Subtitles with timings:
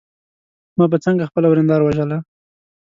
[0.77, 2.17] ما به څنګه خپله ورېنداره وژله.